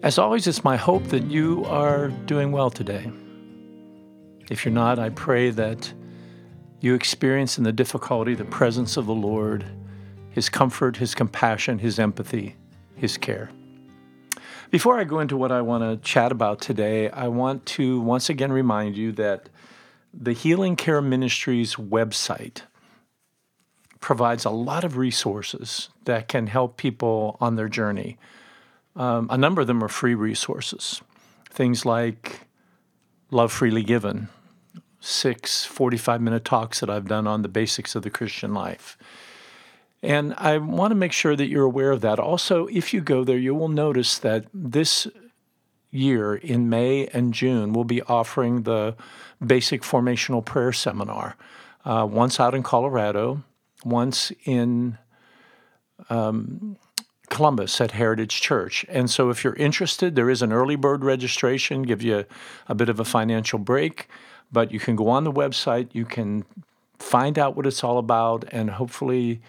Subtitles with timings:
[0.00, 3.10] As always, it's my hope that you are doing well today.
[4.48, 5.92] If you're not, I pray that
[6.80, 9.66] you experience in the difficulty the presence of the Lord,
[10.30, 12.56] His comfort, His compassion, His empathy,
[12.94, 13.50] His care.
[14.70, 18.30] Before I go into what I want to chat about today, I want to once
[18.30, 19.48] again remind you that
[20.14, 22.62] the Healing Care Ministries website
[24.00, 28.18] provides a lot of resources that can help people on their journey.
[28.96, 31.02] Um, a number of them are free resources.
[31.50, 32.40] Things like
[33.30, 34.28] Love Freely Given,
[35.00, 38.96] six 45 minute talks that I've done on the basics of the Christian life.
[40.02, 42.20] And I want to make sure that you're aware of that.
[42.20, 45.08] Also, if you go there, you will notice that this
[45.90, 48.94] year in May and June, we'll be offering the
[49.44, 51.36] basic formational prayer seminar.
[51.84, 53.42] Uh, once out in Colorado,
[53.84, 54.98] once in
[56.10, 56.76] um,
[57.28, 58.84] Columbus at Heritage Church.
[58.88, 62.26] And so if you're interested, there is an early bird registration, give you a,
[62.68, 64.08] a bit of a financial break,
[64.50, 66.44] but you can go on the website, you can
[66.98, 69.40] find out what it's all about, and hopefully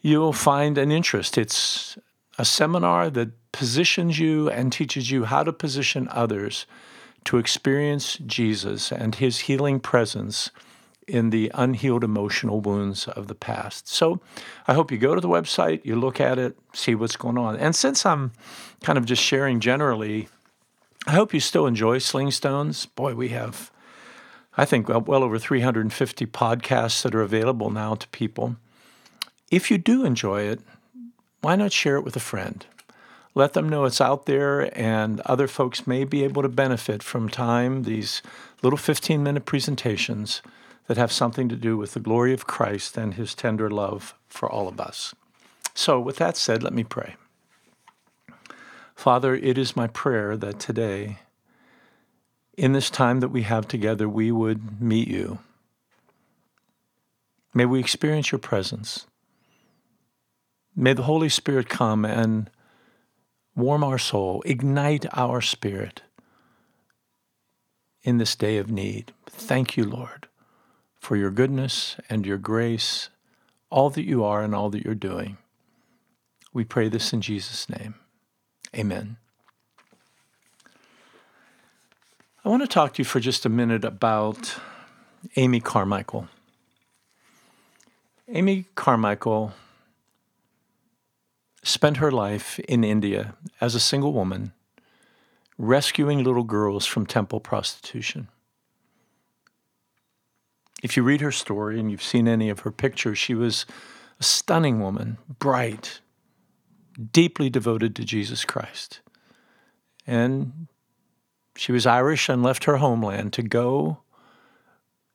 [0.00, 1.36] you'll find an interest.
[1.36, 1.98] It's
[2.38, 6.66] a seminar that positions you and teaches you how to position others
[7.24, 10.50] to experience Jesus and his healing presence
[11.10, 13.88] in the unhealed emotional wounds of the past.
[13.88, 14.20] So
[14.66, 17.56] I hope you go to the website, you look at it, see what's going on.
[17.56, 18.32] And since I'm
[18.82, 20.28] kind of just sharing generally,
[21.06, 22.86] I hope you still enjoy Sling Stones.
[22.86, 23.70] Boy, we have,
[24.56, 28.56] I think, well over 350 podcasts that are available now to people.
[29.50, 30.60] If you do enjoy it,
[31.40, 32.64] why not share it with a friend?
[33.34, 37.28] Let them know it's out there and other folks may be able to benefit from
[37.28, 38.22] time, these
[38.62, 40.42] little 15 minute presentations
[40.90, 44.50] that have something to do with the glory of Christ and his tender love for
[44.50, 45.14] all of us.
[45.72, 47.14] So, with that said, let me pray.
[48.96, 51.20] Father, it is my prayer that today,
[52.58, 55.38] in this time that we have together, we would meet you.
[57.54, 59.06] May we experience your presence.
[60.74, 62.50] May the Holy Spirit come and
[63.54, 66.02] warm our soul, ignite our spirit
[68.02, 69.12] in this day of need.
[69.28, 70.26] Thank you, Lord
[71.00, 73.08] for your goodness and your grace,
[73.70, 75.38] all that you are and all that you're doing.
[76.52, 77.94] We pray this in Jesus' name.
[78.76, 79.16] Amen.
[82.44, 84.56] I want to talk to you for just a minute about
[85.36, 86.28] Amy Carmichael.
[88.28, 89.52] Amy Carmichael
[91.62, 94.52] spent her life in India as a single woman,
[95.58, 98.28] rescuing little girls from temple prostitution.
[100.82, 103.66] If you read her story and you've seen any of her pictures, she was
[104.18, 106.00] a stunning woman, bright,
[107.12, 109.00] deeply devoted to Jesus Christ.
[110.06, 110.68] And
[111.56, 113.98] she was Irish and left her homeland to go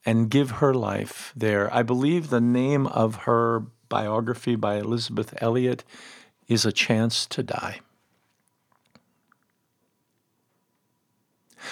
[0.06, 1.74] and give her life there.
[1.74, 5.84] I believe the name of her biography by Elisabeth Elliot
[6.48, 7.80] is A Chance to Die.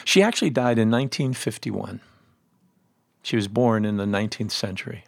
[0.03, 1.99] She actually died in 1951.
[3.23, 5.05] She was born in the 19th century.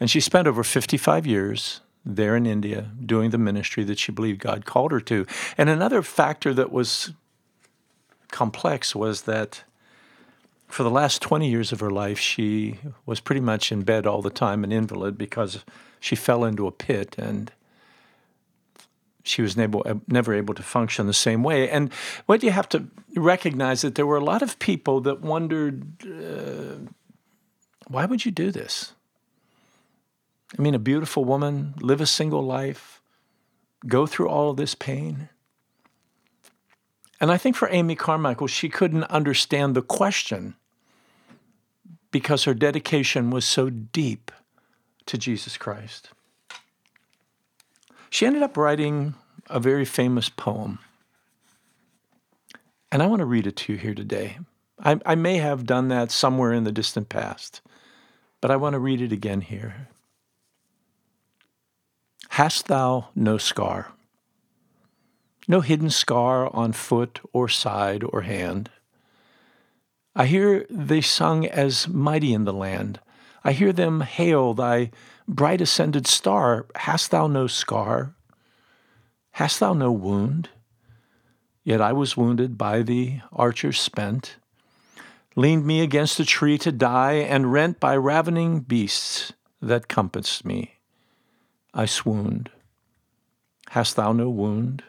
[0.00, 4.40] And she spent over 55 years there in India doing the ministry that she believed
[4.40, 5.26] God called her to.
[5.56, 7.12] And another factor that was
[8.30, 9.62] complex was that
[10.66, 14.22] for the last 20 years of her life, she was pretty much in bed all
[14.22, 15.64] the time, an invalid, because
[16.00, 17.52] she fell into a pit and
[19.24, 21.68] she was never, never able to function the same way.
[21.68, 21.92] And
[22.26, 22.86] what you have to
[23.16, 26.90] recognize that there were a lot of people that wondered, uh,
[27.88, 28.92] why would you do this?
[30.56, 33.00] I mean, a beautiful woman, live a single life,
[33.86, 35.30] go through all of this pain.
[37.20, 40.54] And I think for Amy Carmichael, she couldn't understand the question
[42.10, 44.30] because her dedication was so deep
[45.06, 46.10] to Jesus Christ.
[48.14, 49.16] She ended up writing
[49.50, 50.78] a very famous poem.
[52.92, 54.38] And I want to read it to you here today.
[54.78, 57.60] I, I, may have done that somewhere in the distant past,
[58.40, 59.88] but I want to read it again here.
[62.28, 63.90] Hast thou no scar?
[65.48, 68.70] No hidden scar on foot or side or hand?
[70.14, 73.00] I hear they sung as mighty in the land.
[73.42, 74.92] I hear them hail thy
[75.26, 78.14] bright ascended star, hast thou no scar?
[79.32, 80.50] Hast thou no wound?
[81.64, 84.36] Yet I was wounded by the archers spent,
[85.34, 90.78] leaned me against a tree to die, and rent by ravening beasts, that compassed me,
[91.72, 92.50] I swooned.
[93.70, 94.84] Hast thou no wound?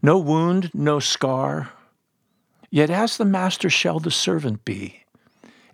[0.00, 1.72] No wound, no scar?
[2.70, 5.04] Yet as the master shall the servant be,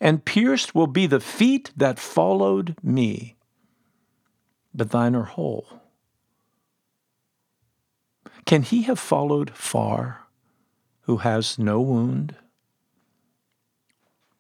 [0.01, 3.37] and pierced will be the feet that followed me,
[4.75, 5.67] but thine are whole.
[8.45, 10.27] Can he have followed far
[11.03, 12.35] who has no wound,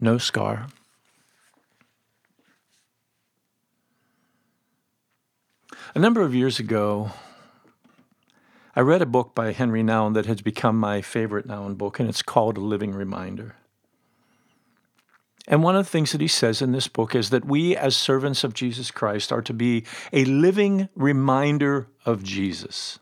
[0.00, 0.68] no scar?
[5.94, 7.10] A number of years ago,
[8.76, 12.08] I read a book by Henri Nouwen that has become my favorite Nouwen book, and
[12.08, 13.56] it's called A Living Reminder.
[15.50, 17.96] And one of the things that he says in this book is that we, as
[17.96, 22.98] servants of Jesus Christ, are to be a living reminder of Jesus.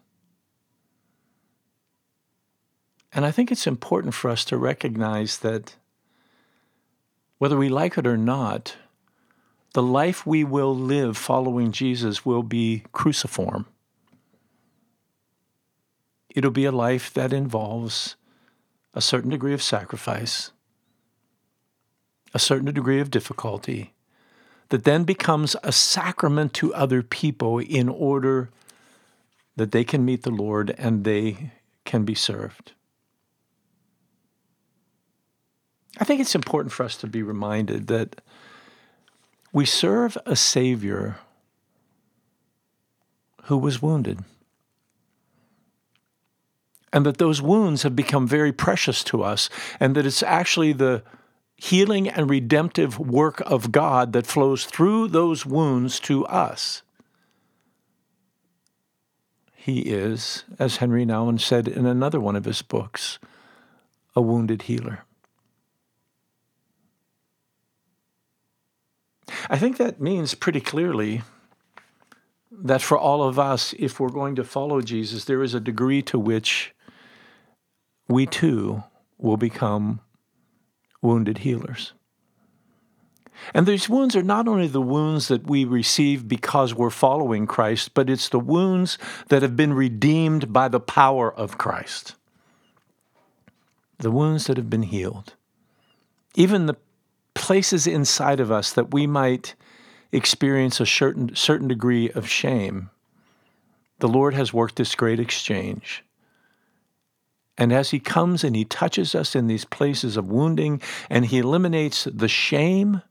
[3.13, 5.75] And I think it's important for us to recognize that
[7.39, 8.77] whether we like it or not,
[9.73, 13.67] the life we will live following Jesus will be cruciform.
[16.31, 18.15] It'll be a life that involves
[18.95, 20.53] a certain degree of sacrifice,
[22.35, 23.93] a certain degree of difficulty,
[24.69, 28.51] that then becomes a sacrament to other people in order
[29.57, 31.53] that they can meet the Lord and they
[31.85, 32.73] can be served.
[35.99, 38.21] I think it's important for us to be reminded that
[39.53, 41.19] we serve a Savior
[43.45, 44.25] who was wounded
[46.93, 51.03] and that those wounds have become very precious to us, and that it's actually the
[51.57, 56.83] healing and redemptive work of God that flows through those wounds to us.
[59.55, 63.19] He is, as Henri Nouwen said in another one of his books,
[64.15, 65.05] a wounded healer.
[69.51, 71.23] I think that means pretty clearly
[72.53, 76.03] that for all of us, if we're going to follow Jesus, there is a degree
[76.03, 76.75] to which
[78.09, 78.85] we too
[79.19, 80.01] will become
[81.03, 81.93] wounded healers.
[83.55, 87.95] And these wounds are not only the wounds that we receive because we're following Christ,
[87.95, 88.99] but it's the wounds
[89.29, 92.15] that have been redeemed by the power of Christ.
[93.99, 95.35] The wounds that have been healed.
[96.35, 96.77] Even the
[97.35, 99.55] places inside of us that we might
[100.13, 102.91] experience a certain, certain degree of shame,
[103.99, 106.03] the Lord has worked this great exchange
[107.59, 111.39] and as he comes and he touches us in these places of wounding and he
[111.39, 113.03] eliminates the shame,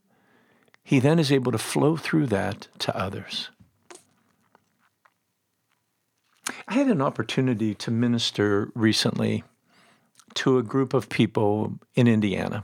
[0.83, 3.49] he then is able to flow through that to others.
[6.67, 9.43] I had an opportunity to minister recently
[10.35, 12.63] to a group of people in Indiana.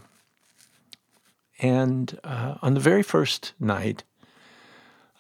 [1.59, 4.03] And uh, on the very first night,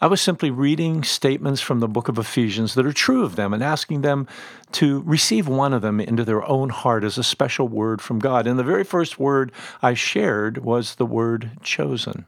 [0.03, 3.53] I was simply reading statements from the book of Ephesians that are true of them
[3.53, 4.27] and asking them
[4.71, 8.47] to receive one of them into their own heart as a special word from God.
[8.47, 9.51] And the very first word
[9.83, 12.25] I shared was the word chosen.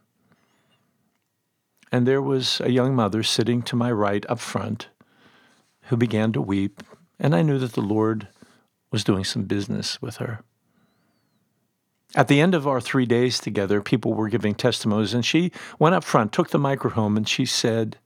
[1.92, 4.90] And there was a young mother sitting to my right up front
[5.88, 6.84] who began to weep,
[7.20, 8.28] and I knew that the Lord
[8.92, 10.44] was doing some business with her.
[12.16, 15.96] At the end of our three days together, people were giving testimonies, and she went
[15.96, 17.98] up front, took the microphone, and she said,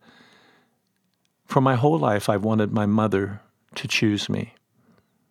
[1.45, 3.41] For my whole life, I've wanted my mother
[3.75, 4.53] to choose me.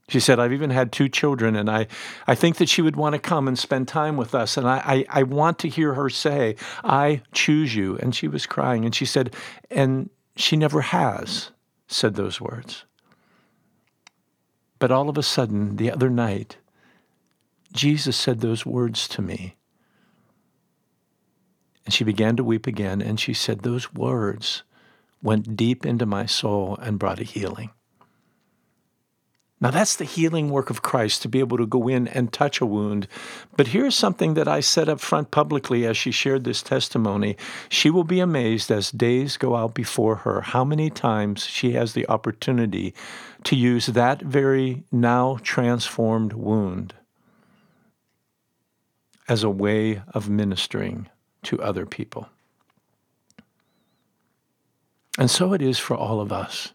[0.08, 1.88] She said, I've even had two children, and I,
[2.26, 4.56] I think that she would want to come and spend time with us.
[4.56, 7.96] And I, I, I want to hear her say, I choose you.
[7.98, 8.84] And she was crying.
[8.84, 9.34] And she said,
[9.68, 11.50] and she never has
[11.88, 12.84] said those words.
[14.78, 16.58] But all of a sudden, the other night,
[17.76, 19.56] Jesus said those words to me.
[21.84, 24.64] And she began to weep again, and she said, Those words
[25.22, 27.70] went deep into my soul and brought a healing.
[29.58, 32.60] Now, that's the healing work of Christ to be able to go in and touch
[32.60, 33.08] a wound.
[33.56, 37.38] But here's something that I said up front publicly as she shared this testimony.
[37.70, 41.94] She will be amazed as days go out before her how many times she has
[41.94, 42.94] the opportunity
[43.44, 46.92] to use that very now transformed wound
[49.28, 51.08] as a way of ministering
[51.42, 52.28] to other people.
[55.18, 56.72] And so it is for all of us.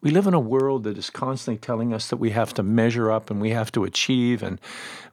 [0.00, 3.10] We live in a world that is constantly telling us that we have to measure
[3.10, 4.60] up and we have to achieve, and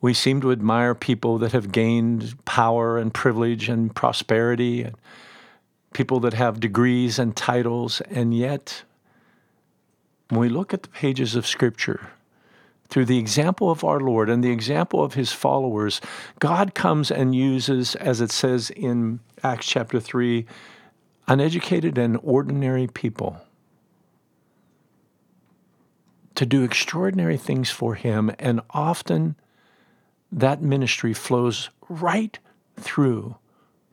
[0.01, 4.95] we seem to admire people that have gained power and privilege and prosperity, and
[5.93, 8.83] people that have degrees and titles, and yet,
[10.27, 12.11] when we look at the pages of Scripture,
[12.91, 15.99] through the example of our Lord and the example of his followers,
[16.39, 20.45] God comes and uses, as it says in Acts chapter 3,
[21.27, 23.41] uneducated and ordinary people
[26.41, 29.35] to do extraordinary things for Him, and often
[30.31, 32.39] that ministry flows right
[32.77, 33.35] through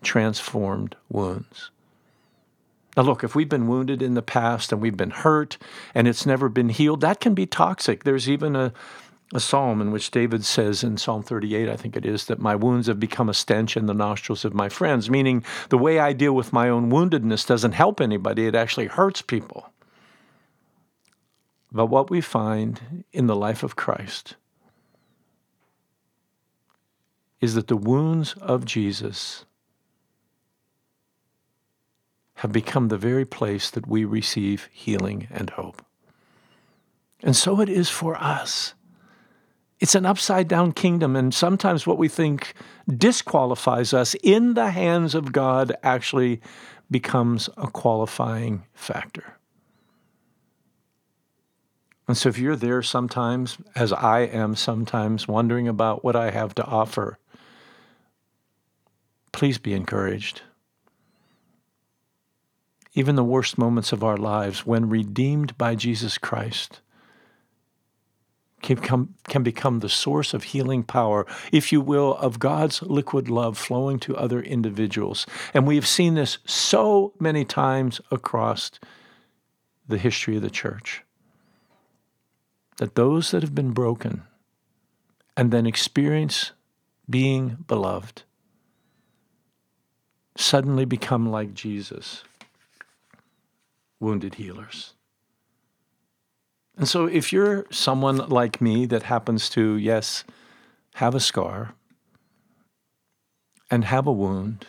[0.02, 1.70] transformed wounds.
[2.96, 5.56] Now, look, if we've been wounded in the past and we've been hurt
[5.94, 8.04] and it's never been healed, that can be toxic.
[8.04, 8.72] There's even a,
[9.32, 12.56] a psalm in which David says in Psalm 38, I think it is, that my
[12.56, 16.12] wounds have become a stench in the nostrils of my friends, meaning the way I
[16.12, 19.70] deal with my own woundedness doesn't help anybody, it actually hurts people.
[21.70, 24.36] But what we find in the life of Christ
[27.40, 29.44] is that the wounds of Jesus
[32.38, 35.84] have become the very place that we receive healing and hope.
[37.20, 38.74] And so it is for us.
[39.80, 42.54] It's an upside down kingdom, and sometimes what we think
[42.88, 46.40] disqualifies us in the hands of God actually
[46.88, 49.36] becomes a qualifying factor.
[52.06, 56.54] And so, if you're there sometimes, as I am sometimes, wondering about what I have
[56.54, 57.18] to offer,
[59.32, 60.42] please be encouraged.
[62.94, 66.80] Even the worst moments of our lives, when redeemed by Jesus Christ,
[68.62, 73.28] can become, can become the source of healing power, if you will, of God's liquid
[73.28, 75.26] love flowing to other individuals.
[75.54, 78.70] And we have seen this so many times across
[79.86, 81.02] the history of the church
[82.78, 84.22] that those that have been broken
[85.36, 86.52] and then experience
[87.08, 88.22] being beloved
[90.36, 92.22] suddenly become like Jesus,
[94.00, 94.94] wounded healers.
[96.76, 100.24] And so, if you're someone like me that happens to, yes,
[100.94, 101.74] have a scar
[103.70, 104.64] and have a wound,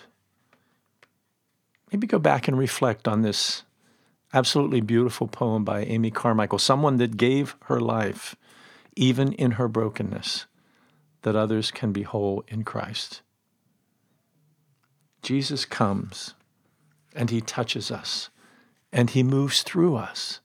[1.92, 3.64] maybe go back and reflect on this
[4.34, 8.36] absolutely beautiful poem by Amy Carmichael, someone that gave her life,
[8.96, 10.46] even in her brokenness,
[11.22, 13.22] that others can be whole in Christ.
[15.22, 16.34] Jesus comes
[17.14, 18.30] and he touches us
[18.92, 20.40] and he moves through us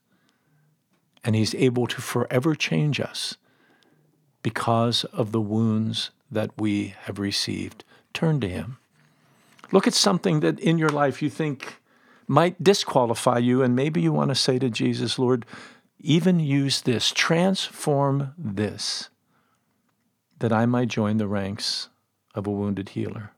[1.24, 3.36] and he's able to forever change us
[4.42, 7.84] because of the wounds that we have received.
[8.12, 8.78] Turn to him.
[9.72, 11.80] Look at something that in your life you think
[12.28, 13.62] might disqualify you.
[13.62, 15.46] And maybe you want to say to Jesus, Lord,
[15.98, 19.08] even use this, transform this,
[20.38, 21.88] that I might join the ranks
[22.34, 23.30] of a wounded healer.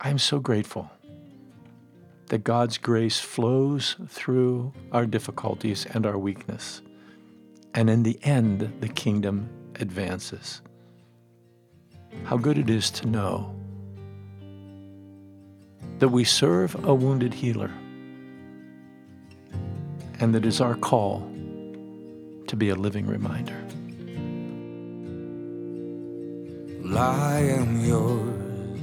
[0.00, 0.90] I am so grateful
[2.28, 6.82] that God's grace flows through our difficulties and our weakness.
[7.74, 10.62] And in the end, the kingdom advances.
[12.24, 13.54] How good it is to know
[15.98, 17.70] that we serve a wounded healer
[20.20, 21.20] and that is our call
[22.46, 23.56] to be a living reminder.
[26.96, 28.80] I am yours,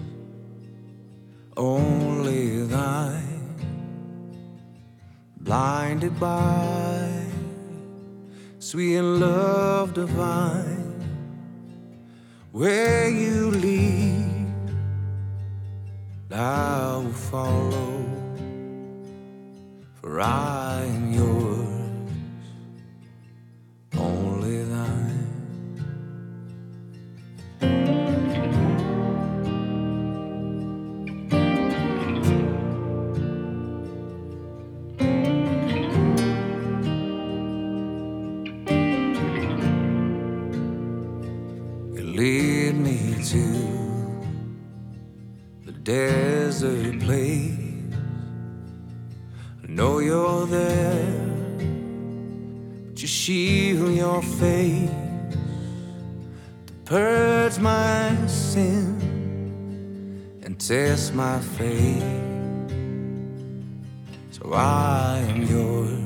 [1.57, 3.25] only thine,
[5.45, 7.07] blinded by
[8.57, 10.99] sweet love divine,
[12.51, 14.25] where you lead
[16.31, 18.03] I will follow,
[19.93, 21.34] for I am yours,
[45.85, 47.93] desert place.
[49.63, 51.29] I know you're there,
[52.87, 54.89] but you shield your face
[56.65, 58.97] to purge my sin
[60.43, 62.03] and test my faith.
[64.31, 66.04] So I am yours.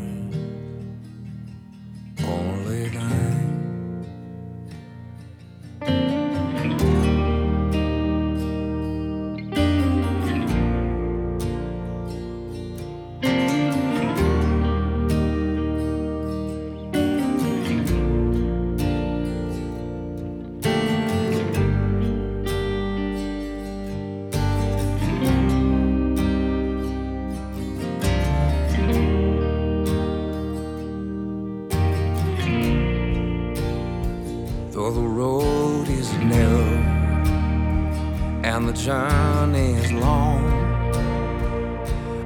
[38.60, 40.44] and the journey is long.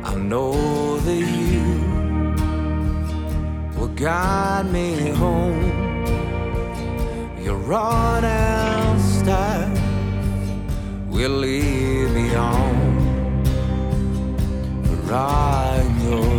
[0.03, 1.67] I know that you
[3.77, 5.63] will guide me home.
[7.39, 9.77] Your rod and staff
[11.07, 12.73] will lead me on.
[14.85, 16.32] For I know.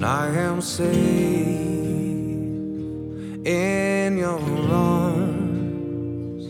[0.00, 0.88] And I am safe
[3.44, 4.40] in your
[4.72, 6.46] arms,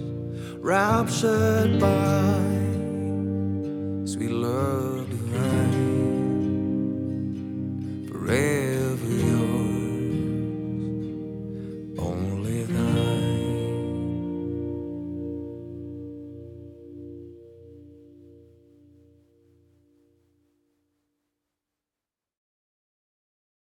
[0.61, 2.60] raptured by